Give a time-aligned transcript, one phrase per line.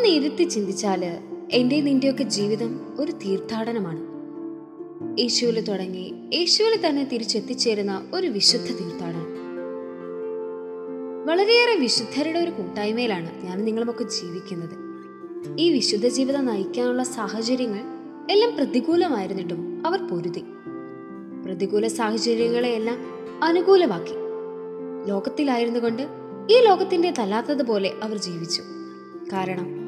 [0.00, 1.18] ഒന്ന് ഇരുത്തി ചിന്തിച്ചാൽ
[1.52, 4.00] എന്റെ നിന്റെയൊക്കെ ജീവിതം ഒരു തീർത്ഥാടനമാണ്.
[5.20, 9.26] യേശുവിൽ തുടങ്ങി യേശുവിൽ തന്നെ തിരിച്ചെത്തിച്ചേരുന്ന ഒരു വിശുദ്ധ തീർത്ഥാടനം.
[11.26, 14.78] വളരെയേറെ വിശുദ്ധരുടെ ഒരു കൂട്ടായ്മയിലാണ് ഞാൻ നിങ്ങളുമൊക്കെ ജീവിക്കുന്നത്.
[15.58, 17.80] ഈ വിശുദ്ധ ജീവിതം നയിക്കാനുള്ള സാഹചര്യങ്ങൾ
[18.30, 20.44] എല്ലാം പ്രതികൂലമായിരുന്നിട്ടും അവർ പൊരുതി.
[21.44, 22.98] പ്രതികൂല സാഹചര്യങ്ങളെയെല്ലാം
[23.44, 24.14] അനുകൂലമാക്കി.
[25.08, 26.02] ലോകത്തിലായിരുന്നു കൊണ്ട്
[26.50, 28.62] ഈ ലോകത്തിന്റെ തല്ലാത്തതുപോലെ അവർ ജീവിച്ചു.
[29.32, 29.79] കാരണം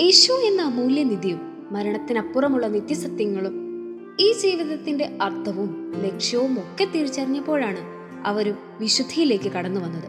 [0.00, 3.72] യേശു എന്ന അമൂല്യനിധിയും മരണത്തിനപ്പുറമുള്ള നിത്യസത്യങ്ങളും
[4.20, 7.78] ഈ ജീവിതത്തിന്റെ അർത്ഥവും ലക്ഷ്യവും ഒക്കെ തിരിച്ചറിഞ്ഞപ്പോഴാണ്
[8.26, 10.08] അവരും വിശുദ്ധിയിലേക്ക് കടന്നു വന്നത്.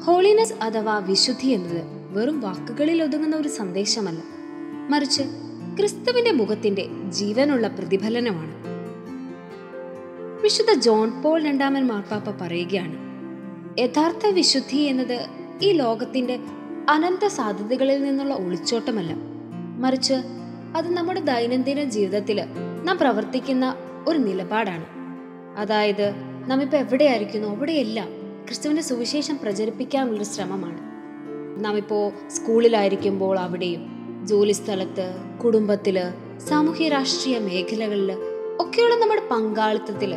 [0.00, 1.82] ഹോളിനെസ് അഥവാ വിശുദ്ധി എന്നത്
[2.18, 4.22] വെറും വാക്കുകളിൽ ഒതുങ്ങുന്ന ഒരു സന്ദേശമല്ല.
[4.90, 5.22] മറിച്ച്
[5.78, 8.54] ക്രിസ്തുവിന്റെ മുഖത്തിന്റെ ജീവനുള്ള പ്രതിഫലനമാണ്.
[10.42, 13.12] വിശുദ്ധ ജോൺ പോൾ രണ്ടാമൻ മാർപ്പാപ്പ പറയുകയാണ്
[13.78, 15.26] യഥാർത്ഥ വിശുദ്ധി എന്നത്
[15.62, 16.38] ഈ ലോകത്തിന്റെ
[16.88, 19.14] അനന്ത സാധ്യതകളിൽ നിന്നുള്ള ഒളിച്ചോട്ടമല്ല
[19.78, 20.14] മറിച്ച്
[20.76, 22.44] അത് നമ്മുടെ ദൈനംദിന ജീവിതത്തിൽ
[22.84, 23.74] നാം പ്രവർത്തിക്കുന്ന
[24.08, 24.84] ഒരു നിലപാടാണ്.
[25.58, 26.14] അതായത്
[26.46, 28.08] നാം ഇപ്പൊ എവിടെയായിരിക്കുന്നു അവിടെയെല്ലാം
[28.46, 30.78] ക്രിസ്തുവിന്റെ സുവിശേഷം പ്രചരിപ്പിക്കാനുള്ളൊരു ശ്രമമാണ്.
[31.64, 36.00] നാം ഇപ്പോൾ സ്കൂളിലായിരിക്കുമ്പോൾ അവിടെയും ജോലി സ്ഥലത്ത് കുടുംബത്തിൽ
[36.48, 38.12] സാമൂഹ്യ രാഷ്ട്രീയ മേഖലകളിൽ
[38.60, 40.14] ഒക്കെയുള്ള നമ്മുടെ പങ്കാളിത്തത്തിൽ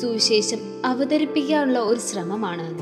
[0.00, 2.78] സുവിശേഷം അവതരിപ്പിക്കാനുള്ള ഒരു ശ്രമമാണ്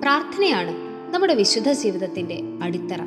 [0.00, 3.02] പ്രാർത്ഥനയാണ് നമ്മുടെ വിശുദ്ധ ജീവിതത്തിന്റെ അടിത്തറ.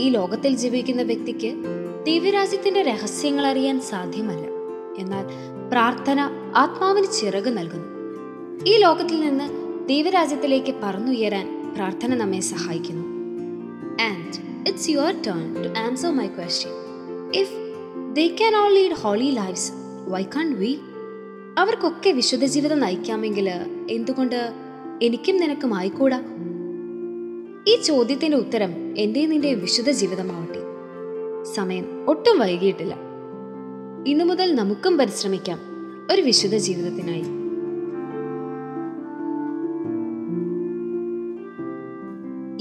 [0.00, 1.50] ഈ ലോകത്തിൽ ജീവിക്കുന്ന വ്യക്തിക്ക്
[2.06, 4.46] ദിവ്യരാജ്യത്തിന്റെ രഹസ്യങ്ങൾ അറിയാൻ സാധ്യമല്ല.
[4.98, 5.24] എന്നാൽ
[5.70, 6.20] പ്രാർത്ഥന
[6.56, 7.88] ആത്മാവിന് ചിറക് നൽകുന്നു.
[8.66, 9.46] ഈ ലോകത്തിൽ നിന്ന്
[9.88, 13.04] ദൈവരാജ്യത്തിലേക്ക് പറന്നുയരാൻ പ്രാർത്ഥന നമ്മെ സഹായിക്കുന്നു.
[14.02, 16.72] And it's your turn to answer my question
[17.34, 17.54] if
[18.12, 19.72] they can all lead holy lives
[20.08, 20.78] why can we
[21.58, 23.48] അവർക്കൊക്കെ വിശുദ്ധ ജീവിതം നയിക്കാമെങ്കിൽ
[23.90, 24.52] എന്തുകൊണ്ട്
[25.02, 26.22] എനിക്കും നിനക്കും ആയിക്കൂടാ?
[27.68, 30.60] ഈ ചോദ്യത്തിന്റെ ഉത്തരം എന്റെ നിന്റെ വിശുദ്ധ ജീവിതമാവട്ടെ?
[31.54, 32.96] സമയം ഒട്ടും വൈകിയിട്ടില്ല.
[34.06, 35.58] ഇന്നു മുതൽ നമുക്കും പരിശ്രമിക്കാം
[36.12, 37.24] ഒരു വിശുദ്ധ ജീവിതത്തിനായി.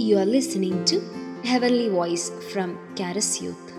[0.09, 0.97] You are listening to
[1.47, 3.76] heavenly voice from കാരസ് Youth.